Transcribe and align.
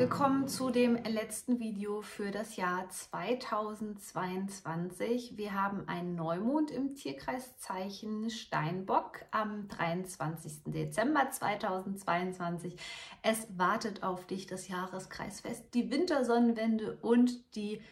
Willkommen 0.00 0.48
zu 0.48 0.70
dem 0.70 0.96
letzten 1.04 1.60
Video 1.60 2.00
für 2.00 2.30
das 2.30 2.56
Jahr 2.56 2.88
2022. 2.88 5.36
Wir 5.36 5.52
haben 5.54 5.86
einen 5.88 6.14
Neumond 6.14 6.70
im 6.70 6.94
Tierkreiszeichen 6.94 8.30
Steinbock 8.30 9.26
am 9.30 9.68
23. 9.68 10.62
Dezember 10.66 11.30
2022. 11.30 12.76
Es 13.22 13.46
wartet 13.56 14.02
auf 14.02 14.26
dich 14.26 14.46
das 14.46 14.68
Jahreskreisfest, 14.68 15.74
die 15.74 15.90
Wintersonnenwende 15.90 16.96
und 17.02 17.54
die 17.54 17.82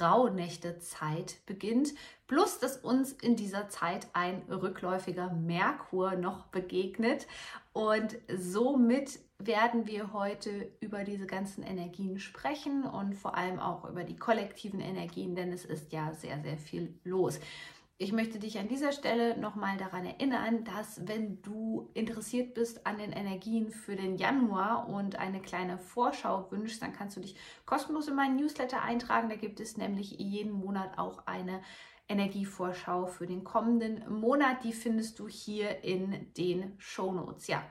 Rauhnächtezeit 0.00 1.36
beginnt, 1.46 1.94
plus 2.26 2.58
dass 2.58 2.76
uns 2.76 3.12
in 3.12 3.36
dieser 3.36 3.68
Zeit 3.68 4.08
ein 4.14 4.42
rückläufiger 4.48 5.32
Merkur 5.32 6.16
noch 6.16 6.46
begegnet 6.46 7.28
und 7.76 8.16
somit 8.34 9.20
werden 9.38 9.86
wir 9.86 10.14
heute 10.14 10.72
über 10.80 11.04
diese 11.04 11.26
ganzen 11.26 11.62
Energien 11.62 12.18
sprechen 12.18 12.84
und 12.84 13.14
vor 13.14 13.36
allem 13.36 13.58
auch 13.58 13.86
über 13.86 14.02
die 14.02 14.16
kollektiven 14.16 14.80
Energien, 14.80 15.34
denn 15.34 15.52
es 15.52 15.66
ist 15.66 15.92
ja 15.92 16.14
sehr, 16.14 16.40
sehr 16.40 16.56
viel 16.56 16.98
los. 17.04 17.38
Ich 17.98 18.12
möchte 18.12 18.38
dich 18.38 18.58
an 18.58 18.68
dieser 18.68 18.92
Stelle 18.92 19.38
nochmal 19.38 19.76
daran 19.76 20.06
erinnern, 20.06 20.64
dass 20.64 21.06
wenn 21.06 21.42
du 21.42 21.90
interessiert 21.92 22.54
bist 22.54 22.86
an 22.86 22.96
den 22.96 23.12
Energien 23.12 23.70
für 23.70 23.94
den 23.94 24.16
Januar 24.16 24.88
und 24.88 25.18
eine 25.18 25.42
kleine 25.42 25.76
Vorschau 25.76 26.50
wünschst, 26.50 26.80
dann 26.80 26.94
kannst 26.94 27.18
du 27.18 27.20
dich 27.20 27.36
kostenlos 27.66 28.08
in 28.08 28.14
meinen 28.14 28.36
Newsletter 28.36 28.80
eintragen. 28.80 29.28
Da 29.28 29.36
gibt 29.36 29.60
es 29.60 29.76
nämlich 29.76 30.12
jeden 30.12 30.52
Monat 30.52 30.96
auch 30.96 31.26
eine 31.26 31.60
Energievorschau 32.08 33.06
für 33.06 33.26
den 33.26 33.44
kommenden 33.44 34.02
Monat. 34.20 34.64
Die 34.64 34.72
findest 34.72 35.18
du 35.18 35.28
hier 35.28 35.82
in 35.84 36.32
den 36.36 36.74
Show 36.78 37.12
Notes. 37.12 37.46
Ja, 37.46 37.62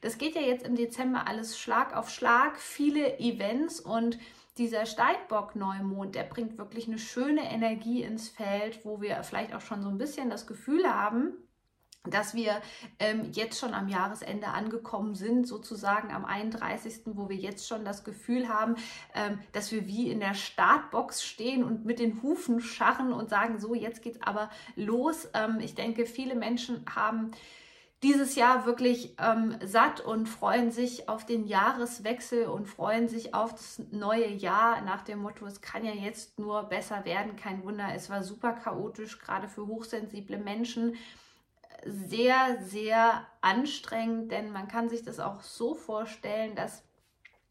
das 0.00 0.18
geht 0.18 0.34
ja 0.34 0.42
jetzt 0.42 0.66
im 0.66 0.76
Dezember 0.76 1.26
alles 1.26 1.58
Schlag 1.58 1.96
auf 1.96 2.10
Schlag, 2.10 2.58
viele 2.58 3.18
Events 3.18 3.80
und 3.80 4.18
dieser 4.58 4.86
Steinbock-Neumond, 4.86 6.16
der 6.16 6.24
bringt 6.24 6.58
wirklich 6.58 6.88
eine 6.88 6.98
schöne 6.98 7.50
Energie 7.50 8.02
ins 8.02 8.28
Feld, 8.28 8.84
wo 8.84 9.00
wir 9.00 9.22
vielleicht 9.22 9.54
auch 9.54 9.60
schon 9.60 9.82
so 9.82 9.88
ein 9.88 9.98
bisschen 9.98 10.30
das 10.30 10.46
Gefühl 10.46 10.92
haben, 10.92 11.32
dass 12.04 12.34
wir 12.34 12.60
ähm, 12.98 13.30
jetzt 13.32 13.58
schon 13.58 13.74
am 13.74 13.88
Jahresende 13.88 14.48
angekommen 14.48 15.14
sind, 15.14 15.46
sozusagen 15.46 16.12
am 16.12 16.24
31., 16.24 17.00
wo 17.06 17.28
wir 17.28 17.36
jetzt 17.36 17.66
schon 17.66 17.84
das 17.84 18.04
Gefühl 18.04 18.48
haben, 18.48 18.76
ähm, 19.14 19.38
dass 19.52 19.72
wir 19.72 19.86
wie 19.86 20.10
in 20.10 20.20
der 20.20 20.34
Startbox 20.34 21.24
stehen 21.24 21.64
und 21.64 21.84
mit 21.84 21.98
den 21.98 22.22
Hufen 22.22 22.60
scharren 22.60 23.12
und 23.12 23.30
sagen, 23.30 23.58
so, 23.58 23.74
jetzt 23.74 24.02
geht's 24.02 24.22
aber 24.22 24.50
los. 24.76 25.28
Ähm, 25.34 25.58
ich 25.60 25.74
denke, 25.74 26.06
viele 26.06 26.34
Menschen 26.34 26.84
haben 26.94 27.32
dieses 28.02 28.36
Jahr 28.36 28.64
wirklich 28.64 29.16
ähm, 29.18 29.56
satt 29.64 30.00
und 30.00 30.28
freuen 30.28 30.70
sich 30.70 31.08
auf 31.08 31.26
den 31.26 31.48
Jahreswechsel 31.48 32.46
und 32.46 32.66
freuen 32.66 33.08
sich 33.08 33.34
auf 33.34 33.52
das 33.52 33.82
neue 33.90 34.28
Jahr 34.28 34.82
nach 34.82 35.02
dem 35.02 35.18
Motto, 35.18 35.46
es 35.46 35.60
kann 35.60 35.84
ja 35.84 35.92
jetzt 35.92 36.38
nur 36.38 36.62
besser 36.64 37.04
werden, 37.04 37.34
kein 37.34 37.64
Wunder, 37.64 37.88
es 37.96 38.08
war 38.08 38.22
super 38.22 38.52
chaotisch, 38.52 39.18
gerade 39.18 39.48
für 39.48 39.66
hochsensible 39.66 40.38
Menschen 40.38 40.94
sehr, 41.84 42.58
sehr 42.62 43.26
anstrengend, 43.40 44.32
denn 44.32 44.50
man 44.50 44.68
kann 44.68 44.88
sich 44.88 45.02
das 45.02 45.20
auch 45.20 45.42
so 45.42 45.74
vorstellen, 45.74 46.54
dass 46.54 46.82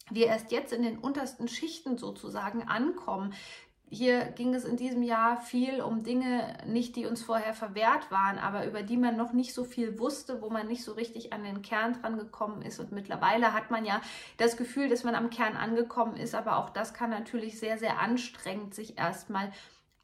wir 0.10 0.28
erst 0.28 0.52
jetzt 0.52 0.74
in 0.74 0.84
den 0.84 0.98
untersten 0.98 1.48
Schichten 1.48 1.98
sozusagen 1.98 2.64
ankommen. 2.68 3.34
Hier 3.90 4.26
ging 4.26 4.54
es 4.54 4.66
in 4.66 4.76
diesem 4.76 5.02
Jahr 5.02 5.38
viel 5.38 5.80
um 5.80 6.04
Dinge, 6.04 6.58
nicht 6.66 6.98
die 6.98 7.06
uns 7.06 7.24
vorher 7.24 7.54
verwehrt 7.54 8.12
waren, 8.12 8.38
aber 8.38 8.66
über 8.66 8.84
die 8.84 8.98
man 8.98 9.16
noch 9.16 9.32
nicht 9.32 9.54
so 9.54 9.64
viel 9.64 9.98
wusste, 9.98 10.42
wo 10.42 10.50
man 10.50 10.68
nicht 10.68 10.84
so 10.84 10.92
richtig 10.92 11.32
an 11.32 11.44
den 11.44 11.62
Kern 11.62 11.94
dran 11.94 12.18
gekommen 12.18 12.62
ist. 12.64 12.80
Und 12.80 12.92
mittlerweile 12.92 13.54
hat 13.54 13.72
man 13.72 13.86
ja 13.86 14.02
das 14.36 14.58
Gefühl, 14.58 14.90
dass 14.90 15.06
man 15.06 15.16
am 15.16 15.30
Kern 15.30 15.56
angekommen 15.56 16.18
ist, 16.18 16.36
aber 16.36 16.58
auch 16.58 16.70
das 16.70 16.94
kann 16.94 17.10
natürlich 17.10 17.60
sehr, 17.60 17.78
sehr 17.78 18.00
anstrengend 18.00 18.76
sich 18.76 18.98
erstmal 18.98 19.54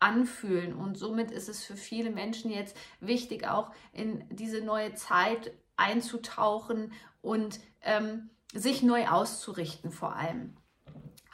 anfühlen. 0.04 0.74
Und 0.74 0.98
somit 0.98 1.32
ist 1.32 1.48
es 1.48 1.64
für 1.64 1.78
viele 1.78 2.12
Menschen 2.12 2.52
jetzt 2.52 2.76
wichtig, 3.00 3.48
auch 3.48 3.72
in 3.94 4.26
diese 4.30 4.62
neue 4.62 4.94
Zeit 4.96 5.54
einzutauchen 5.78 6.92
und 7.22 7.60
ähm, 7.82 8.30
sich 8.54 8.84
neu 8.84 9.08
auszurichten 9.08 9.92
vor 9.92 10.16
allem. 10.16 10.58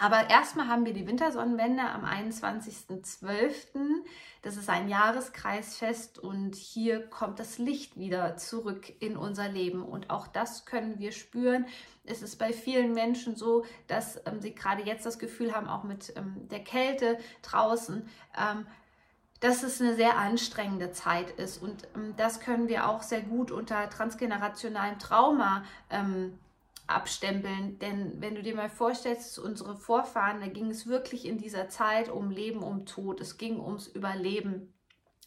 Aber 0.01 0.29
erstmal 0.29 0.69
haben 0.69 0.85
wir 0.85 0.93
die 0.93 1.05
Wintersonnenwende 1.07 1.83
am 1.83 2.05
21.12. 2.05 3.51
Das 4.41 4.55
ist 4.55 4.69
ein 4.69 4.87
Jahreskreisfest 4.87 6.17
und 6.17 6.55
hier 6.55 7.05
kommt 7.09 7.37
das 7.37 7.57
Licht 7.57 7.99
wieder 7.99 8.37
zurück 8.37 8.93
in 9.01 9.17
unser 9.17 9.49
Leben. 9.49 9.83
Und 9.83 10.09
auch 10.09 10.27
das 10.27 10.63
können 10.63 10.99
wir 10.99 11.11
spüren. 11.11 11.65
Es 12.05 12.21
ist 12.21 12.37
bei 12.37 12.53
vielen 12.53 12.93
Menschen 12.93 13.35
so, 13.35 13.65
dass 13.87 14.21
ähm, 14.25 14.39
sie 14.39 14.55
gerade 14.55 14.83
jetzt 14.83 15.05
das 15.05 15.19
Gefühl 15.19 15.53
haben, 15.53 15.67
auch 15.67 15.83
mit 15.83 16.13
ähm, 16.15 16.47
der 16.47 16.63
Kälte 16.63 17.17
draußen, 17.41 18.07
ähm, 18.39 18.65
dass 19.41 19.63
es 19.63 19.81
eine 19.81 19.95
sehr 19.95 20.17
anstrengende 20.17 20.93
Zeit 20.93 21.29
ist. 21.31 21.61
Und 21.61 21.89
ähm, 21.97 22.13
das 22.15 22.39
können 22.39 22.69
wir 22.69 22.87
auch 22.87 23.03
sehr 23.03 23.21
gut 23.21 23.51
unter 23.51 23.89
transgenerationalem 23.89 24.97
Trauma 24.97 25.65
ähm, 25.89 26.39
abstempeln. 26.89 27.79
Denn 27.79 28.21
wenn 28.21 28.35
du 28.35 28.41
dir 28.41 28.55
mal 28.55 28.69
vorstellst, 28.69 29.39
unsere 29.39 29.75
Vorfahren, 29.75 30.41
da 30.41 30.47
ging 30.47 30.69
es 30.69 30.87
wirklich 30.87 31.25
in 31.25 31.37
dieser 31.37 31.69
Zeit 31.69 32.09
um 32.09 32.31
Leben, 32.31 32.63
um 32.63 32.85
Tod. 32.85 33.21
Es 33.21 33.37
ging 33.37 33.59
ums 33.59 33.87
Überleben. 33.87 34.73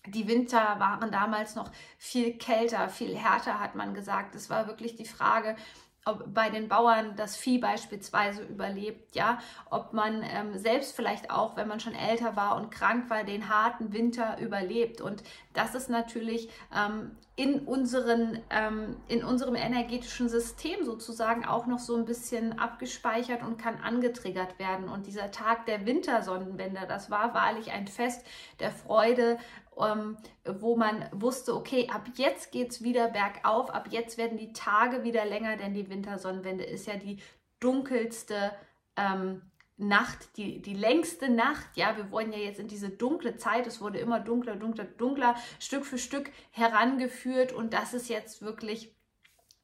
Die 0.07 0.27
Winter 0.27 0.81
waren 0.81 1.13
damals 1.13 1.55
noch 1.55 1.71
viel 1.97 2.37
kälter, 2.37 2.89
viel 2.89 3.17
härter, 3.17 3.61
hat 3.61 3.77
man 3.77 3.95
gesagt. 3.95 4.35
Es 4.35 4.51
war 4.51 4.67
wirklich 4.67 4.97
die 4.97 5.07
Frage, 5.07 5.57
ob 6.05 6.35
bei 6.35 6.51
den 6.51 6.69
Bauern 6.69 7.15
das 7.17 7.37
Vieh 7.37 7.59
beispielsweise 7.59 8.43
überlebt, 8.43 9.15
ja, 9.15 9.39
ob 9.71 9.93
man 9.93 10.23
ähm, 10.25 10.59
selbst 10.59 10.97
vielleicht 10.97 11.31
auch, 11.31 11.57
wenn 11.57 11.69
man 11.69 11.79
schon 11.79 11.95
älter 11.95 12.35
war 12.35 12.57
und 12.57 12.71
krank 12.71 13.09
war, 13.09 13.23
den 13.23 13.49
harten 13.49 13.93
Winter 13.93 14.39
überlebt. 14.41 15.01
Und 15.01 15.23
das 15.53 15.77
ist 15.77 15.89
natürlich 15.89 16.49
ähm, 16.75 17.13
in, 17.37 17.61
unseren, 17.61 18.41
ähm, 18.51 18.97
in 19.07 19.23
unserem 19.23 19.55
energetischen 19.55 20.29
System 20.29 20.85
sozusagen 20.85 21.45
auch 21.45 21.67
noch 21.67 21.79
so 21.79 21.97
ein 21.97 22.05
bisschen 22.05 22.59
abgespeichert 22.59 23.43
und 23.43 23.57
kann 23.57 23.81
angetriggert 23.81 24.59
werden. 24.59 24.89
Und 24.89 25.07
dieser 25.07 25.31
Tag 25.31 25.67
der 25.67 25.87
Wintersonnenwende, 25.87 26.81
das 26.89 27.11
war 27.11 27.33
wahrlich 27.33 27.71
ein 27.71 27.87
Fest 27.87 28.27
der 28.59 28.73
Freude, 28.73 29.39
ähm, 29.79 30.17
wo 30.45 30.77
man 30.77 31.09
wusste, 31.13 31.55
okay, 31.55 31.89
ab 31.93 32.09
jetzt 32.17 32.53
geht 32.53 32.71
es 32.71 32.83
wieder 32.83 33.09
bergauf, 33.09 33.71
ab 33.71 33.89
jetzt 33.91 34.19
werden 34.19 34.39
die 34.39 34.53
Tage 34.53 35.05
wieder 35.05 35.25
länger, 35.25 35.57
denn 35.57 35.75
die 35.75 35.89
Wintersonnenwende 35.89 36.65
ist 36.65 36.87
ja 36.87 36.97
die 36.97 37.19
dunkelste 37.61 38.53
ähm, 38.97 39.43
Nacht, 39.77 40.37
die, 40.37 40.61
die 40.61 40.75
längste 40.75 41.29
Nacht. 41.29 41.77
Ja, 41.77 41.97
wir 41.97 42.11
wollen 42.11 42.33
ja 42.33 42.39
jetzt 42.39 42.61
in 42.61 42.69
diese 42.69 42.91
dunkle 42.91 43.37
Zeit, 43.37 43.67
es 43.67 43.81
wurde 43.81 43.99
immer 43.99 44.21
dunkler, 44.21 44.57
dunkler, 44.57 44.85
dunkler, 44.85 45.35
Stück 45.59 45.85
für 45.85 45.99
Stück 45.99 46.31
herangeführt 46.51 47.53
und 47.53 47.73
das 47.73 47.95
ist 47.95 48.09
jetzt 48.09 48.43
wirklich 48.43 48.95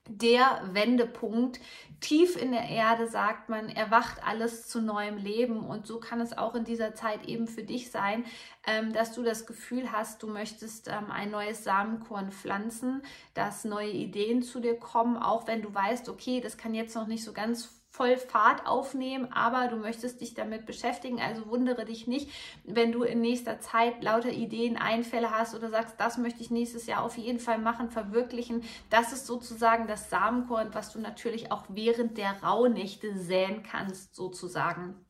der 0.08 0.62
Wendepunkt. 0.72 1.60
Tief 2.00 2.36
in 2.40 2.52
der 2.52 2.68
Erde 2.68 3.08
sagt 3.08 3.48
man, 3.48 3.68
erwacht 3.68 4.24
alles 4.24 4.68
zu 4.68 4.80
neuem 4.80 5.16
Leben. 5.16 5.60
Und 5.60 5.86
so 5.86 6.00
kann 6.00 6.20
es 6.20 6.36
auch 6.36 6.54
in 6.54 6.64
dieser 6.64 6.94
Zeit 6.94 7.26
eben 7.26 7.46
für 7.46 7.62
dich 7.62 7.90
sein, 7.90 8.24
ähm, 8.66 8.92
dass 8.92 9.12
du 9.12 9.22
das 9.22 9.46
Gefühl 9.46 9.92
hast, 9.92 10.22
du 10.22 10.28
möchtest 10.28 10.88
ähm, 10.88 11.10
ein 11.10 11.30
neues 11.30 11.64
Samenkorn 11.64 12.30
pflanzen, 12.30 13.02
dass 13.34 13.64
neue 13.64 13.90
Ideen 13.90 14.42
zu 14.42 14.60
dir 14.60 14.78
kommen, 14.78 15.16
auch 15.16 15.46
wenn 15.46 15.62
du 15.62 15.74
weißt, 15.74 16.08
okay, 16.08 16.40
das 16.40 16.56
kann 16.56 16.74
jetzt 16.74 16.94
noch 16.94 17.06
nicht 17.06 17.24
so 17.24 17.32
ganz 17.32 17.77
voll 17.90 18.16
Fahrt 18.16 18.66
aufnehmen, 18.66 19.32
aber 19.32 19.68
du 19.68 19.76
möchtest 19.76 20.20
dich 20.20 20.34
damit 20.34 20.66
beschäftigen. 20.66 21.20
Also 21.20 21.46
wundere 21.48 21.84
dich 21.84 22.06
nicht, 22.06 22.30
wenn 22.64 22.92
du 22.92 23.02
in 23.02 23.20
nächster 23.20 23.60
Zeit 23.60 24.02
lauter 24.02 24.30
Ideen, 24.30 24.76
Einfälle 24.76 25.30
hast 25.30 25.54
oder 25.54 25.70
sagst, 25.70 25.96
das 25.98 26.18
möchte 26.18 26.42
ich 26.42 26.50
nächstes 26.50 26.86
Jahr 26.86 27.02
auf 27.02 27.16
jeden 27.16 27.40
Fall 27.40 27.58
machen, 27.58 27.90
verwirklichen. 27.90 28.62
Das 28.90 29.12
ist 29.12 29.26
sozusagen 29.26 29.86
das 29.86 30.10
Samenkorn, 30.10 30.74
was 30.74 30.92
du 30.92 31.00
natürlich 31.00 31.50
auch 31.50 31.64
während 31.68 32.18
der 32.18 32.42
Rauhnächte 32.42 33.16
säen 33.16 33.62
kannst, 33.62 34.14
sozusagen. 34.14 35.07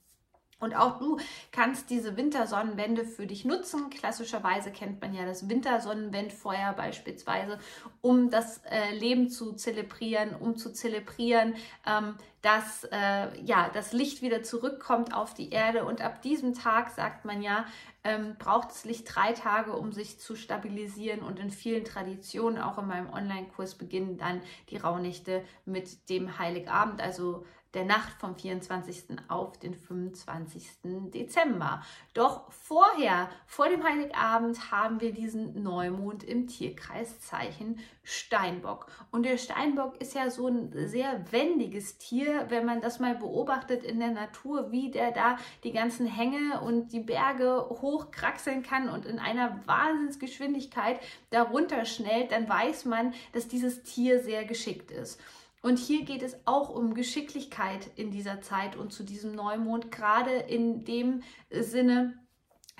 Und 0.60 0.74
auch 0.74 0.98
du 0.98 1.18
kannst 1.52 1.88
diese 1.88 2.16
Wintersonnenwende 2.16 3.04
für 3.04 3.28
dich 3.28 3.44
nutzen. 3.44 3.90
Klassischerweise 3.90 4.72
kennt 4.72 5.00
man 5.00 5.14
ja 5.14 5.24
das 5.24 5.48
Wintersonnenwendfeuer 5.48 6.72
beispielsweise, 6.72 7.60
um 8.00 8.28
das 8.28 8.60
äh, 8.64 8.92
Leben 8.92 9.30
zu 9.30 9.52
zelebrieren, 9.52 10.34
um 10.34 10.56
zu 10.56 10.72
zelebrieren, 10.72 11.54
ähm, 11.86 12.16
dass 12.42 12.84
äh, 12.90 13.40
ja, 13.44 13.70
das 13.72 13.92
Licht 13.92 14.20
wieder 14.20 14.42
zurückkommt 14.42 15.14
auf 15.14 15.32
die 15.32 15.50
Erde. 15.50 15.84
Und 15.84 16.00
ab 16.00 16.22
diesem 16.22 16.54
Tag, 16.54 16.90
sagt 16.90 17.24
man 17.24 17.40
ja, 17.40 17.64
ähm, 18.02 18.34
braucht 18.38 18.70
das 18.70 18.84
Licht 18.84 19.14
drei 19.14 19.32
Tage, 19.34 19.72
um 19.72 19.92
sich 19.92 20.18
zu 20.18 20.34
stabilisieren. 20.34 21.20
Und 21.20 21.38
in 21.38 21.50
vielen 21.50 21.84
Traditionen, 21.84 22.60
auch 22.60 22.78
in 22.78 22.86
meinem 22.88 23.12
Online-Kurs, 23.12 23.76
beginnen 23.76 24.18
dann 24.18 24.40
die 24.70 24.76
Rauhnächte 24.76 25.44
mit 25.64 26.08
dem 26.10 26.38
Heiligabend, 26.38 27.00
also 27.00 27.44
der 27.74 27.84
Nacht 27.84 28.18
vom 28.18 28.34
24. 28.34 29.18
auf 29.28 29.58
den 29.58 29.74
25. 29.74 30.68
Dezember. 31.12 31.82
Doch 32.14 32.50
vorher, 32.50 33.28
vor 33.46 33.68
dem 33.68 33.84
Heiligabend, 33.84 34.70
haben 34.70 35.00
wir 35.00 35.12
diesen 35.12 35.62
Neumond 35.62 36.24
im 36.24 36.46
Tierkreiszeichen 36.46 37.78
Steinbock. 38.02 38.86
Und 39.10 39.24
der 39.24 39.36
Steinbock 39.36 40.00
ist 40.00 40.14
ja 40.14 40.30
so 40.30 40.48
ein 40.48 40.72
sehr 40.88 41.30
wendiges 41.30 41.98
Tier, 41.98 42.46
wenn 42.48 42.64
man 42.64 42.80
das 42.80 43.00
mal 43.00 43.14
beobachtet 43.14 43.84
in 43.84 44.00
der 44.00 44.12
Natur, 44.12 44.72
wie 44.72 44.90
der 44.90 45.12
da 45.12 45.36
die 45.62 45.72
ganzen 45.72 46.06
Hänge 46.06 46.62
und 46.62 46.92
die 46.92 47.00
Berge 47.00 47.66
hochkraxeln 47.68 48.62
kann 48.62 48.88
und 48.88 49.04
in 49.04 49.18
einer 49.18 49.60
Wahnsinnsgeschwindigkeit 49.66 51.00
darunter 51.30 51.84
schnellt, 51.84 52.32
dann 52.32 52.48
weiß 52.48 52.86
man, 52.86 53.12
dass 53.32 53.46
dieses 53.46 53.82
Tier 53.82 54.22
sehr 54.22 54.46
geschickt 54.46 54.90
ist. 54.90 55.20
Und 55.62 55.78
hier 55.78 56.04
geht 56.04 56.22
es 56.22 56.36
auch 56.44 56.68
um 56.68 56.94
Geschicklichkeit 56.94 57.90
in 57.96 58.10
dieser 58.10 58.40
Zeit 58.40 58.76
und 58.76 58.92
zu 58.92 59.02
diesem 59.02 59.32
Neumond, 59.32 59.90
gerade 59.90 60.30
in 60.30 60.84
dem 60.84 61.22
Sinne, 61.50 62.18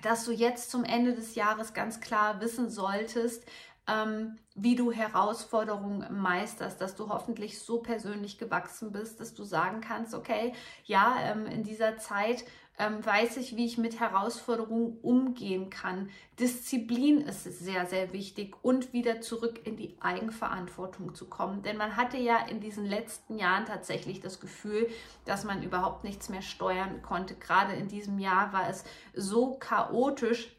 dass 0.02 0.24
du 0.24 0.32
jetzt 0.32 0.70
zum 0.70 0.84
Ende 0.84 1.14
des 1.14 1.34
Jahres 1.34 1.74
ganz 1.74 2.00
klar 2.00 2.40
wissen 2.40 2.70
solltest, 2.70 3.44
ähm, 3.88 4.38
wie 4.54 4.76
du 4.76 4.92
Herausforderungen 4.92 6.06
meisterst, 6.20 6.80
dass 6.80 6.94
du 6.94 7.08
hoffentlich 7.08 7.58
so 7.58 7.80
persönlich 7.80 8.38
gewachsen 8.38 8.92
bist, 8.92 9.18
dass 9.18 9.34
du 9.34 9.44
sagen 9.44 9.80
kannst, 9.80 10.14
okay, 10.14 10.52
ja, 10.84 11.16
ähm, 11.22 11.46
in 11.46 11.62
dieser 11.64 11.96
Zeit 11.96 12.44
ähm, 12.78 13.04
weiß 13.04 13.36
ich, 13.38 13.56
wie 13.56 13.66
ich 13.66 13.78
mit 13.78 13.98
Herausforderungen 13.98 14.98
umgehen 15.02 15.70
kann. 15.70 16.10
Disziplin 16.38 17.20
ist 17.22 17.44
sehr, 17.44 17.86
sehr 17.86 18.12
wichtig 18.12 18.56
und 18.62 18.92
wieder 18.92 19.20
zurück 19.20 19.60
in 19.64 19.76
die 19.76 19.96
Eigenverantwortung 20.00 21.14
zu 21.14 21.26
kommen. 21.26 21.62
Denn 21.62 21.76
man 21.76 21.96
hatte 21.96 22.16
ja 22.18 22.38
in 22.46 22.60
diesen 22.60 22.86
letzten 22.86 23.36
Jahren 23.36 23.66
tatsächlich 23.66 24.20
das 24.20 24.38
Gefühl, 24.38 24.88
dass 25.24 25.44
man 25.44 25.62
überhaupt 25.62 26.04
nichts 26.04 26.28
mehr 26.28 26.42
steuern 26.42 27.02
konnte. 27.02 27.34
Gerade 27.34 27.72
in 27.74 27.88
diesem 27.88 28.18
Jahr 28.18 28.52
war 28.52 28.68
es 28.68 28.84
so 29.14 29.54
chaotisch, 29.58 30.54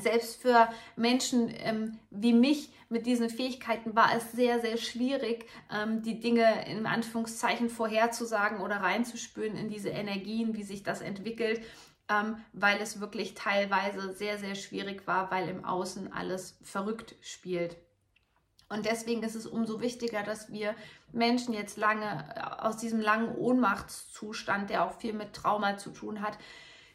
selbst 0.00 0.40
für 0.40 0.68
Menschen 0.96 1.52
ähm, 1.58 1.98
wie 2.10 2.32
mich 2.32 2.70
mit 2.88 3.06
diesen 3.06 3.30
Fähigkeiten 3.30 3.96
war 3.96 4.14
es 4.14 4.32
sehr, 4.32 4.60
sehr 4.60 4.76
schwierig, 4.76 5.46
ähm, 5.72 6.02
die 6.02 6.20
Dinge 6.20 6.66
in 6.66 6.86
Anführungszeichen 6.86 7.70
vorherzusagen 7.70 8.60
oder 8.60 8.76
reinzuspüren 8.76 9.56
in 9.56 9.68
diese 9.68 9.88
Energien, 9.88 10.54
wie 10.54 10.62
sich 10.62 10.82
das 10.82 11.00
entwickelt, 11.00 11.62
ähm, 12.08 12.36
weil 12.52 12.80
es 12.80 13.00
wirklich 13.00 13.34
teilweise 13.34 14.12
sehr, 14.12 14.38
sehr 14.38 14.54
schwierig 14.54 15.06
war, 15.06 15.30
weil 15.30 15.48
im 15.48 15.64
Außen 15.64 16.12
alles 16.12 16.58
verrückt 16.62 17.14
spielt. 17.22 17.76
Und 18.68 18.86
deswegen 18.86 19.22
ist 19.22 19.34
es 19.34 19.46
umso 19.46 19.80
wichtiger, 19.80 20.22
dass 20.22 20.50
wir 20.50 20.74
Menschen 21.12 21.52
jetzt 21.52 21.76
lange 21.76 22.24
äh, 22.34 22.40
aus 22.62 22.78
diesem 22.78 23.00
langen 23.00 23.34
Ohnmachtszustand, 23.34 24.70
der 24.70 24.84
auch 24.84 24.98
viel 24.98 25.12
mit 25.12 25.34
Trauma 25.34 25.76
zu 25.76 25.90
tun 25.90 26.22
hat, 26.22 26.38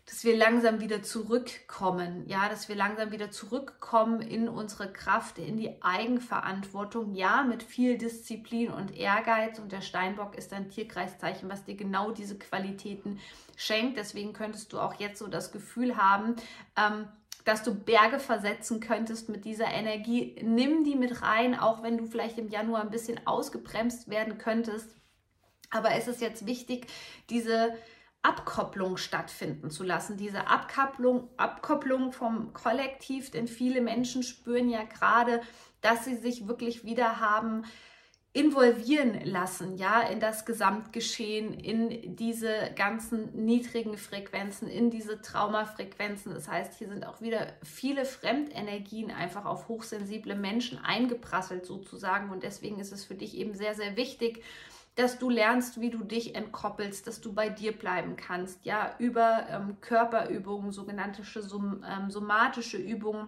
dass 0.08 0.24
wir 0.24 0.38
langsam 0.38 0.80
wieder 0.80 1.04
zurückkommen, 1.04 2.24
ja, 2.28 2.48
dass 2.48 2.70
wir 2.70 2.76
langsam 2.76 3.12
wieder 3.12 3.30
zurückkommen 3.30 4.22
in 4.22 4.48
unsere 4.48 4.92
Kraft, 4.92 5.38
in 5.38 5.58
die 5.58 5.82
Eigenverantwortung, 5.84 7.14
ja, 7.14 7.44
mit 7.44 7.62
viel 7.62 7.98
Disziplin 7.98 8.72
und 8.72 8.96
Ehrgeiz. 8.96 9.60
Und 9.60 9.74
der 9.74 9.82
Steinbock 9.82 10.38
ist 10.38 10.54
ein 10.54 10.70
Tierkreiszeichen, 10.70 11.50
was 11.50 11.66
dir 11.66 11.76
genau 11.76 12.12
diese 12.12 12.40
Qualitäten 12.40 13.20
schenkt. 13.58 13.98
Deswegen 13.98 14.32
könntest 14.32 14.72
du 14.72 14.80
auch 14.80 14.98
jetzt 14.98 15.20
so 15.20 15.28
das 15.28 15.52
Gefühl 15.52 15.98
haben, 15.98 16.38
ähm, 16.78 17.10
dass 17.44 17.64
du 17.64 17.76
Berge 17.76 18.20
versetzen 18.20 18.80
könntest 18.80 19.28
mit 19.28 19.44
dieser 19.44 19.68
Energie. 19.68 20.38
Nimm 20.42 20.86
die 20.86 20.96
mit 20.96 21.22
rein, 21.22 21.54
auch 21.54 21.84
wenn 21.84 21.98
du 21.98 22.06
vielleicht 22.06 22.38
im 22.38 22.48
Januar 22.48 22.82
ein 22.82 22.92
bisschen 22.92 23.20
ausgebremst 23.28 24.10
werden 24.10 24.38
könntest. 24.38 24.90
Aber 25.70 25.92
es 25.92 26.08
ist 26.08 26.22
jetzt 26.22 26.46
wichtig, 26.46 26.88
diese 27.30 27.76
Abkopplung 28.28 28.98
stattfinden 28.98 29.72
zu 29.72 29.84
lassen, 29.84 30.18
diese 30.18 30.48
Abkopplung, 30.48 31.30
Abkopplung 31.38 32.12
vom 32.12 32.52
Kollektiv, 32.52 33.32
denn 33.32 33.48
viele 33.48 33.80
Menschen 33.80 34.22
spüren 34.22 34.70
ja 34.70 34.84
gerade, 34.84 35.42
dass 35.80 36.04
sie 36.04 36.18
sich 36.18 36.46
wirklich 36.46 36.84
wieder 36.84 37.22
haben 37.22 37.64
involvieren 38.34 39.20
lassen, 39.24 39.78
ja, 39.78 40.02
in 40.02 40.20
das 40.20 40.46
Gesamtgeschehen, 40.46 41.54
in 41.54 42.16
diese 42.16 42.70
ganzen 42.76 43.46
niedrigen 43.46 43.98
Frequenzen, 43.98 44.68
in 44.68 44.92
diese 44.92 45.22
Traumafrequenzen. 45.22 46.34
Das 46.34 46.48
heißt, 46.48 46.78
hier 46.78 46.90
sind 46.90 47.08
auch 47.08 47.22
wieder 47.22 47.48
viele 47.64 48.06
Fremdenergien 48.06 49.10
einfach 49.10 49.46
auf 49.46 49.70
hochsensible 49.70 50.36
Menschen 50.36 50.78
eingeprasselt 50.78 51.66
sozusagen 51.66 52.30
und 52.30 52.44
deswegen 52.44 52.80
ist 52.80 52.92
es 52.92 53.06
für 53.06 53.16
dich 53.16 53.36
eben 53.38 53.56
sehr, 53.56 53.74
sehr 53.74 53.96
wichtig, 53.96 54.44
dass 54.98 55.20
du 55.20 55.30
lernst, 55.30 55.80
wie 55.80 55.92
du 55.92 56.04
dich 56.04 56.36
entkoppelst, 56.36 57.06
dass 57.06 57.22
du 57.22 57.32
bei 57.32 57.50
dir 57.50 57.72
bleiben 57.72 58.16
kannst, 58.16 58.66
ja, 58.66 58.96
über 58.98 59.48
ähm, 59.50 59.78
Körperübungen, 59.80 60.72
sogenannte 60.72 61.24
som 61.24 61.86
ähm, 61.88 62.10
somatische 62.10 62.78
Übungen, 62.78 63.28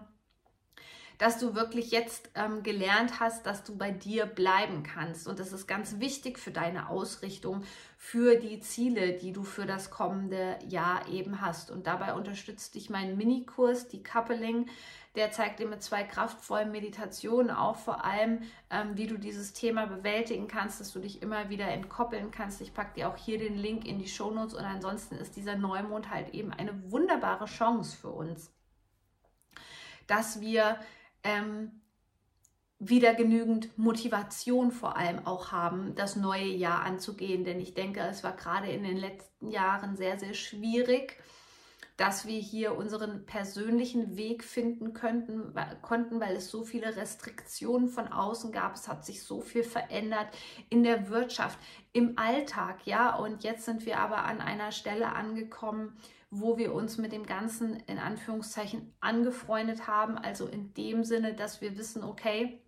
dass 1.18 1.38
du 1.38 1.54
wirklich 1.54 1.92
jetzt 1.92 2.30
ähm, 2.34 2.64
gelernt 2.64 3.20
hast, 3.20 3.46
dass 3.46 3.62
du 3.62 3.76
bei 3.76 3.92
dir 3.92 4.26
bleiben 4.26 4.82
kannst. 4.82 5.28
Und 5.28 5.38
das 5.38 5.52
ist 5.52 5.68
ganz 5.68 6.00
wichtig 6.00 6.40
für 6.40 6.50
deine 6.50 6.88
Ausrichtung, 6.88 7.62
für 7.96 8.36
die 8.36 8.58
Ziele, 8.60 9.12
die 9.12 9.32
du 9.32 9.44
für 9.44 9.66
das 9.66 9.90
kommende 9.90 10.58
Jahr 10.66 11.06
eben 11.08 11.40
hast. 11.40 11.70
Und 11.70 11.86
dabei 11.86 12.14
unterstützt 12.14 12.74
dich 12.74 12.90
mein 12.90 13.16
Minikurs, 13.16 13.86
die 13.86 14.02
Coupling 14.02 14.68
der 15.16 15.32
zeigt 15.32 15.58
dir 15.58 15.66
mit 15.66 15.82
zwei 15.82 16.04
kraftvollen 16.04 16.70
Meditationen 16.70 17.50
auch 17.50 17.76
vor 17.76 18.04
allem, 18.04 18.42
ähm, 18.70 18.96
wie 18.96 19.06
du 19.06 19.18
dieses 19.18 19.52
Thema 19.52 19.86
bewältigen 19.86 20.46
kannst, 20.46 20.80
dass 20.80 20.92
du 20.92 21.00
dich 21.00 21.20
immer 21.20 21.48
wieder 21.48 21.66
entkoppeln 21.66 22.30
kannst. 22.30 22.60
Ich 22.60 22.74
packe 22.74 22.94
dir 22.94 23.08
auch 23.08 23.16
hier 23.16 23.38
den 23.38 23.56
Link 23.56 23.86
in 23.86 23.98
die 23.98 24.08
Shownotes 24.08 24.54
und 24.54 24.64
ansonsten 24.64 25.16
ist 25.16 25.36
dieser 25.36 25.56
Neumond 25.56 26.10
halt 26.10 26.32
eben 26.32 26.52
eine 26.52 26.90
wunderbare 26.92 27.46
Chance 27.46 27.96
für 27.96 28.10
uns, 28.10 28.52
dass 30.06 30.40
wir 30.40 30.78
ähm, 31.24 31.80
wieder 32.78 33.12
genügend 33.14 33.76
Motivation 33.76 34.70
vor 34.70 34.96
allem 34.96 35.26
auch 35.26 35.52
haben, 35.52 35.94
das 35.96 36.16
neue 36.16 36.46
Jahr 36.46 36.82
anzugehen. 36.82 37.44
Denn 37.44 37.60
ich 37.60 37.74
denke, 37.74 38.00
es 38.00 38.24
war 38.24 38.32
gerade 38.32 38.70
in 38.70 38.84
den 38.84 38.96
letzten 38.96 39.50
Jahren 39.50 39.96
sehr, 39.96 40.18
sehr 40.18 40.34
schwierig, 40.34 41.18
dass 42.00 42.26
wir 42.26 42.40
hier 42.40 42.78
unseren 42.78 43.26
persönlichen 43.26 44.16
Weg 44.16 44.42
finden 44.42 44.94
könnten, 44.94 45.52
konnten, 45.82 46.18
weil 46.18 46.34
es 46.34 46.50
so 46.50 46.64
viele 46.64 46.96
Restriktionen 46.96 47.88
von 47.88 48.08
außen 48.08 48.52
gab. 48.52 48.74
Es 48.74 48.88
hat 48.88 49.04
sich 49.04 49.22
so 49.22 49.42
viel 49.42 49.64
verändert 49.64 50.28
in 50.70 50.82
der 50.82 51.10
Wirtschaft, 51.10 51.58
im 51.92 52.16
Alltag, 52.16 52.86
ja. 52.86 53.14
Und 53.14 53.44
jetzt 53.44 53.66
sind 53.66 53.84
wir 53.84 53.98
aber 53.98 54.24
an 54.24 54.40
einer 54.40 54.72
Stelle 54.72 55.12
angekommen, 55.12 55.94
wo 56.30 56.56
wir 56.56 56.72
uns 56.72 56.96
mit 56.96 57.12
dem 57.12 57.26
Ganzen 57.26 57.76
in 57.80 57.98
Anführungszeichen 57.98 58.94
angefreundet 59.00 59.86
haben. 59.86 60.16
Also 60.16 60.46
in 60.46 60.72
dem 60.72 61.04
Sinne, 61.04 61.34
dass 61.34 61.60
wir 61.60 61.76
wissen, 61.76 62.02
okay, 62.02 62.62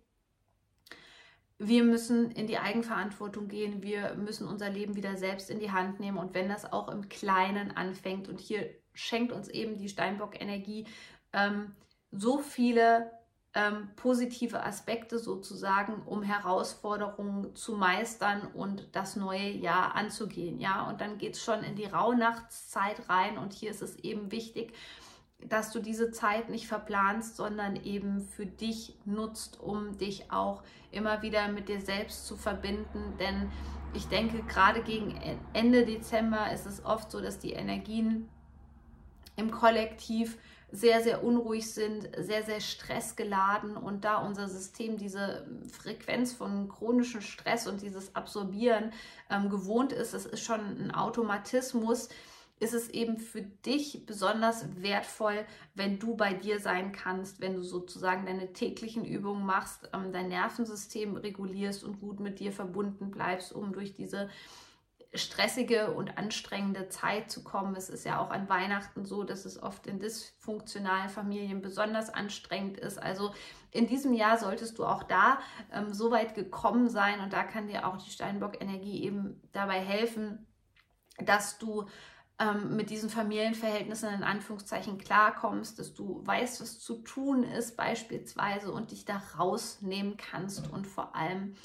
wir 1.57 1.83
müssen 1.83 2.29
in 2.29 2.45
die 2.45 2.59
Eigenverantwortung 2.59 3.47
gehen, 3.47 3.81
wir 3.81 4.13
müssen 4.13 4.47
unser 4.47 4.69
Leben 4.69 4.95
wieder 4.95 5.17
selbst 5.17 5.49
in 5.49 5.59
die 5.59 5.71
Hand 5.71 5.99
nehmen 5.99 6.19
und 6.19 6.35
wenn 6.35 6.49
das 6.49 6.71
auch 6.71 6.87
im 6.89 7.09
Kleinen 7.09 7.71
anfängt 7.71 8.27
und 8.29 8.39
hier 8.39 8.82
schenkt 8.93 9.31
uns 9.31 9.47
eben 9.47 9.77
die 9.77 9.89
Steinbock-Energie 9.89 10.85
ähm, 11.33 11.75
so 12.11 12.39
viele 12.39 13.11
ähm, 13.55 13.89
positive 13.95 14.63
Aspekte 14.63 15.19
sozusagen, 15.19 16.01
um 16.05 16.23
Herausforderungen 16.23 17.55
zu 17.55 17.75
meistern 17.75 18.47
und 18.53 18.87
das 18.93 19.15
neue 19.15 19.49
Jahr 19.49 19.95
anzugehen. 19.95 20.59
Ja, 20.59 20.87
und 20.87 21.01
dann 21.01 21.17
geht 21.17 21.35
es 21.35 21.43
schon 21.43 21.63
in 21.63 21.75
die 21.75 21.85
Rauhnachtszeit 21.85 23.09
rein 23.09 23.37
und 23.37 23.53
hier 23.53 23.71
ist 23.71 23.81
es 23.81 23.97
eben 23.97 24.31
wichtig, 24.31 24.73
dass 25.49 25.71
du 25.71 25.79
diese 25.79 26.11
Zeit 26.11 26.49
nicht 26.49 26.67
verplanst, 26.67 27.35
sondern 27.35 27.75
eben 27.75 28.21
für 28.21 28.45
dich 28.45 28.95
nutzt, 29.05 29.59
um 29.59 29.97
dich 29.97 30.31
auch 30.31 30.63
immer 30.91 31.21
wieder 31.21 31.47
mit 31.49 31.67
dir 31.67 31.81
selbst 31.81 32.25
zu 32.25 32.37
verbinden. 32.37 33.17
Denn 33.19 33.51
ich 33.93 34.07
denke, 34.07 34.41
gerade 34.43 34.81
gegen 34.81 35.19
Ende 35.53 35.85
Dezember 35.85 36.51
ist 36.51 36.65
es 36.65 36.83
oft 36.85 37.11
so, 37.11 37.21
dass 37.21 37.39
die 37.39 37.53
Energien 37.53 38.29
im 39.35 39.51
Kollektiv 39.51 40.37
sehr, 40.73 41.03
sehr 41.03 41.23
unruhig 41.23 41.71
sind, 41.71 42.09
sehr, 42.17 42.43
sehr 42.43 42.59
stressgeladen 42.59 43.77
und 43.77 44.03
da 44.03 44.17
unser 44.17 44.47
System 44.47 44.97
diese 44.97 45.47
Frequenz 45.71 46.33
von 46.33 46.67
chronischem 46.67 47.21
Stress 47.21 47.67
und 47.67 47.83
dieses 47.83 48.15
Absorbieren 48.15 48.91
ähm, 49.29 49.49
gewohnt 49.49 49.93
ist, 49.93 50.15
es 50.15 50.25
ist 50.25 50.43
schon 50.43 50.61
ein 50.61 50.91
Automatismus, 50.91 52.09
ist 52.59 52.73
es 52.73 52.89
eben 52.89 53.17
für 53.17 53.43
dich 53.43 54.07
besonders 54.07 54.65
wertvoll, 54.81 55.45
wenn 55.75 55.99
du 55.99 56.15
bei 56.15 56.33
dir 56.33 56.59
sein 56.59 56.91
kannst, 56.91 57.39
wenn 57.39 57.55
du 57.55 57.61
sozusagen 57.61 58.25
deine 58.25 58.53
täglichen 58.53 59.05
Übungen 59.05 59.45
machst, 59.45 59.89
ähm, 59.93 60.11
dein 60.11 60.29
Nervensystem 60.29 61.17
regulierst 61.17 61.83
und 61.83 61.99
gut 61.99 62.19
mit 62.19 62.39
dir 62.39 62.51
verbunden 62.51 63.11
bleibst, 63.11 63.53
um 63.53 63.73
durch 63.73 63.93
diese 63.93 64.27
stressige 65.15 65.91
und 65.93 66.17
anstrengende 66.17 66.89
Zeit 66.89 67.29
zu 67.29 67.43
kommen. 67.43 67.75
Es 67.75 67.89
ist 67.89 68.03
ja 68.03 68.19
auch 68.19 68.31
an 68.31 68.49
Weihnachten 68.49 69.05
so, 69.05 69.23
dass 69.23 69.45
es 69.45 69.61
oft 69.61 69.85
in 69.85 69.99
dysfunktionalen 69.99 71.09
Familien 71.09 71.61
besonders 71.61 72.09
anstrengend 72.09 72.79
ist. 72.79 72.97
Also 73.01 73.33
in 73.71 73.87
diesem 73.87 74.13
Jahr 74.13 74.37
solltest 74.37 74.77
du 74.79 74.85
auch 74.85 75.03
da 75.03 75.39
ähm, 75.71 75.93
so 75.93 76.11
weit 76.11 76.35
gekommen 76.35 76.89
sein 76.89 77.19
und 77.19 77.33
da 77.33 77.43
kann 77.43 77.67
dir 77.67 77.87
auch 77.87 77.97
die 77.97 78.09
Steinbock-Energie 78.09 79.03
eben 79.03 79.41
dabei 79.51 79.79
helfen, 79.79 80.47
dass 81.19 81.59
du 81.59 81.85
ähm, 82.39 82.75
mit 82.75 82.89
diesen 82.89 83.09
Familienverhältnissen 83.09 84.09
in 84.09 84.23
Anführungszeichen 84.23 84.97
klarkommst, 84.97 85.77
dass 85.77 85.93
du 85.93 86.25
weißt, 86.25 86.61
was 86.61 86.79
zu 86.79 87.03
tun 87.03 87.43
ist 87.43 87.77
beispielsweise 87.77 88.71
und 88.71 88.89
dich 88.89 89.05
da 89.05 89.21
rausnehmen 89.37 90.17
kannst 90.17 90.71
und 90.71 90.87
vor 90.87 91.15
allem 91.15 91.55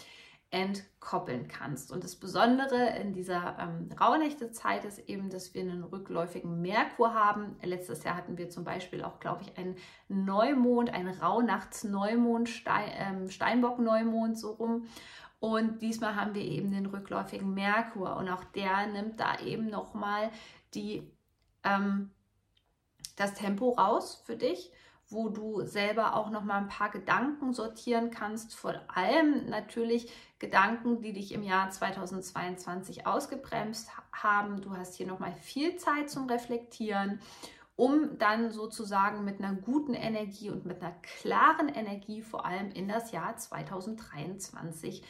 entkoppeln 0.51 1.47
kannst. 1.47 1.93
Und 1.93 2.05
das 2.05 2.17
Besondere 2.17 2.97
in 2.99 3.13
dieser 3.13 3.59
ähm, 3.59 3.91
Rauhnächte-Zeit 4.01 4.85
ist 4.87 4.99
eben, 5.01 5.29
dass 5.29 5.53
wir 5.53 5.61
einen 5.61 5.85
rückläufigen 5.85 6.63
Merkur 6.63 7.13
haben. 7.13 7.57
Letztes 7.63 8.03
Jahr 8.05 8.17
hatten 8.17 8.39
wir 8.39 8.49
zum 8.49 8.65
Beispiel 8.65 9.05
auch, 9.05 9.21
glaube 9.21 9.43
ich, 9.43 9.59
einen 9.59 9.77
Neumond, 10.09 10.91
einen 10.91 11.13
Rauhnachts-Neumond, 11.13 12.49
Stein, 12.49 12.91
ähm, 12.97 13.31
Steinbock-Neumond 13.31 14.39
so 14.39 14.53
rum. 14.53 14.87
Und 15.39 15.83
diesmal 15.83 16.17
haben 16.17 16.35
wir 16.35 16.43
eben 16.43 16.71
den 16.73 16.87
rückläufigen 16.87 17.53
Merkur 17.53 18.17
und 18.17 18.29
auch 18.29 18.45
der 18.45 18.87
nimmt 18.87 19.21
da 19.21 19.39
eben 19.41 19.69
nochmal 19.69 20.31
die, 20.75 21.09
ähm, 21.63 22.11
das 23.17 23.35
Tempo 23.35 23.71
raus 23.71 24.23
für 24.25 24.37
dich 24.37 24.73
wo 25.11 25.31
du 25.31 25.65
selber 25.65 26.15
auch 26.15 26.31
noch 26.31 26.45
mal 26.45 26.59
ein 26.59 26.69
paar 26.69 26.91
Gedanken 26.91 27.53
sortieren 27.55 28.11
kannst, 28.11 28.55
vor 28.55 28.75
allem 28.89 29.49
natürlich 29.49 30.13
Gedanken, 30.39 31.01
die 31.01 31.13
dich 31.13 31.33
im 31.33 31.43
Jahr 31.43 31.71
2022 31.71 33.07
ausgebremst 33.07 33.91
haben. 34.13 34.61
Du 34.61 34.77
hast 34.77 34.95
hier 34.95 35.07
noch 35.07 35.19
mal 35.19 35.33
viel 35.33 35.77
Zeit 35.77 36.11
zum 36.11 36.29
Reflektieren, 36.29 37.21
um 37.75 38.19
dann 38.19 38.51
sozusagen 38.51 39.25
mit 39.25 39.41
einer 39.41 39.55
guten 39.55 39.95
Energie 39.95 40.51
und 40.51 40.67
mit 40.67 40.83
einer 40.83 40.95
klaren 41.03 41.69
Energie 41.69 42.21
vor 42.21 42.45
allem 42.45 42.71
in 42.73 42.89
das 42.89 43.11
Jahr 43.11 43.37
2023 43.37 45.03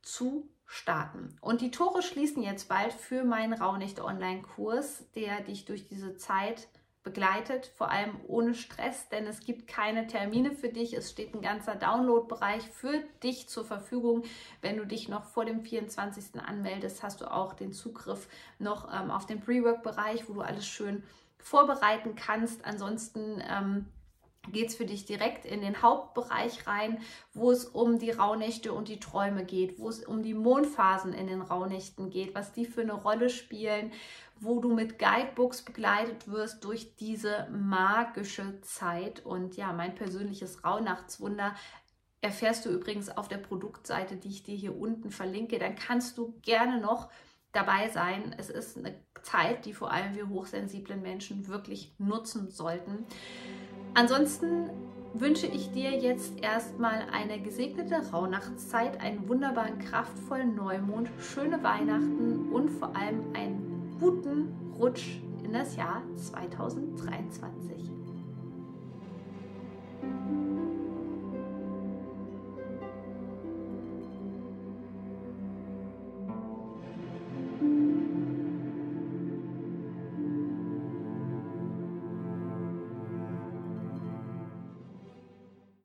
zu 0.00 0.48
starten. 0.64 1.36
Und 1.42 1.60
die 1.60 1.70
Tore 1.70 2.02
schließen 2.02 2.42
jetzt 2.42 2.68
bald 2.68 2.94
für 2.94 3.24
meinen 3.24 3.52
Raunichte 3.52 4.04
Online-Kurs, 4.04 5.10
der 5.14 5.42
dich 5.42 5.66
durch 5.66 5.86
diese 5.86 6.16
Zeit 6.16 6.68
begleitet, 7.02 7.66
vor 7.66 7.90
allem 7.90 8.20
ohne 8.28 8.54
Stress, 8.54 9.08
denn 9.08 9.26
es 9.26 9.40
gibt 9.40 9.66
keine 9.66 10.06
Termine 10.06 10.52
für 10.52 10.68
dich. 10.68 10.94
Es 10.94 11.10
steht 11.10 11.34
ein 11.34 11.42
ganzer 11.42 11.74
Download-Bereich 11.74 12.62
für 12.70 13.02
dich 13.22 13.48
zur 13.48 13.64
Verfügung. 13.64 14.22
Wenn 14.60 14.76
du 14.76 14.86
dich 14.86 15.08
noch 15.08 15.24
vor 15.24 15.44
dem 15.44 15.62
24. 15.62 16.40
anmeldest, 16.40 17.02
hast 17.02 17.20
du 17.20 17.30
auch 17.30 17.54
den 17.54 17.72
Zugriff 17.72 18.28
noch 18.58 18.92
ähm, 18.92 19.10
auf 19.10 19.26
den 19.26 19.40
Pre-Work-Bereich, 19.40 20.28
wo 20.28 20.34
du 20.34 20.40
alles 20.42 20.66
schön 20.66 21.02
vorbereiten 21.38 22.14
kannst. 22.14 22.64
Ansonsten 22.64 23.42
ähm, 23.48 23.86
geht 24.50 24.68
es 24.68 24.74
für 24.74 24.86
dich 24.86 25.04
direkt 25.04 25.44
in 25.44 25.60
den 25.60 25.82
Hauptbereich 25.82 26.66
rein, 26.66 27.00
wo 27.32 27.52
es 27.52 27.64
um 27.64 27.98
die 27.98 28.10
Rauhnächte 28.10 28.72
und 28.72 28.88
die 28.88 28.98
Träume 28.98 29.44
geht, 29.44 29.78
wo 29.78 29.88
es 29.88 30.04
um 30.04 30.22
die 30.22 30.34
Mondphasen 30.34 31.12
in 31.12 31.28
den 31.28 31.42
Rauhnächten 31.42 32.10
geht, 32.10 32.34
was 32.34 32.52
die 32.52 32.66
für 32.66 32.80
eine 32.80 32.94
Rolle 32.94 33.30
spielen, 33.30 33.92
wo 34.40 34.58
du 34.58 34.74
mit 34.74 34.98
Guidebooks 34.98 35.62
begleitet 35.62 36.26
wirst 36.28 36.64
durch 36.64 36.96
diese 36.96 37.48
magische 37.52 38.60
Zeit. 38.62 39.24
Und 39.24 39.56
ja, 39.56 39.72
mein 39.72 39.94
persönliches 39.94 40.64
Rauhnachtswunder 40.64 41.54
erfährst 42.20 42.66
du 42.66 42.70
übrigens 42.70 43.08
auf 43.08 43.28
der 43.28 43.38
Produktseite, 43.38 44.16
die 44.16 44.28
ich 44.28 44.42
dir 44.42 44.56
hier 44.56 44.76
unten 44.76 45.12
verlinke. 45.12 45.60
Dann 45.60 45.76
kannst 45.76 46.18
du 46.18 46.34
gerne 46.42 46.80
noch 46.80 47.10
dabei 47.52 47.88
sein. 47.90 48.34
Es 48.36 48.50
ist 48.50 48.76
eine 48.76 48.94
Zeit, 49.22 49.66
die 49.66 49.74
vor 49.74 49.92
allem 49.92 50.16
wir 50.16 50.28
hochsensiblen 50.28 51.02
Menschen 51.02 51.46
wirklich 51.46 51.92
nutzen 51.98 52.50
sollten. 52.50 53.06
Ansonsten 53.94 54.70
wünsche 55.12 55.46
ich 55.46 55.70
dir 55.70 55.90
jetzt 55.90 56.40
erstmal 56.40 57.02
eine 57.12 57.38
gesegnete 57.40 58.10
Rauhnachtszeit, 58.10 58.98
einen 59.02 59.28
wunderbaren, 59.28 59.78
kraftvollen 59.78 60.54
Neumond, 60.54 61.10
schöne 61.18 61.62
Weihnachten 61.62 62.50
und 62.50 62.70
vor 62.70 62.96
allem 62.96 63.20
einen 63.34 63.96
guten 64.00 64.48
Rutsch 64.78 65.20
in 65.44 65.52
das 65.52 65.76
Jahr 65.76 66.02
2023. 66.16 68.01